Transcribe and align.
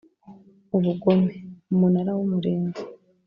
ubugome 0.77 1.33
Umunara 1.73 2.11
w 2.17 2.19
Umurinzi 2.25 2.83